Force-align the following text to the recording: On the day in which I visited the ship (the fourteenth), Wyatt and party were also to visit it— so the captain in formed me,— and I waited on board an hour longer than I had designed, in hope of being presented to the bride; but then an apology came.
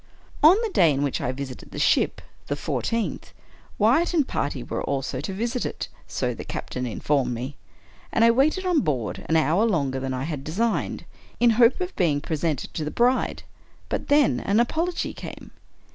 On 0.41 0.59
the 0.63 0.69
day 0.73 0.91
in 0.91 1.03
which 1.03 1.21
I 1.21 1.31
visited 1.31 1.69
the 1.69 1.77
ship 1.77 2.23
(the 2.47 2.55
fourteenth), 2.55 3.33
Wyatt 3.77 4.15
and 4.15 4.27
party 4.27 4.63
were 4.63 4.81
also 4.83 5.21
to 5.21 5.31
visit 5.31 5.63
it— 5.63 5.89
so 6.17 6.33
the 6.33 6.43
captain 6.43 6.87
in 6.87 6.99
formed 7.01 7.35
me,— 7.35 7.55
and 8.11 8.25
I 8.25 8.31
waited 8.31 8.65
on 8.65 8.79
board 8.79 9.23
an 9.29 9.35
hour 9.35 9.63
longer 9.63 9.99
than 9.99 10.15
I 10.15 10.23
had 10.23 10.43
designed, 10.43 11.05
in 11.39 11.51
hope 11.51 11.79
of 11.79 11.95
being 11.95 12.19
presented 12.19 12.73
to 12.73 12.83
the 12.83 12.89
bride; 12.89 13.43
but 13.89 14.07
then 14.07 14.39
an 14.39 14.59
apology 14.59 15.13
came. 15.13 15.51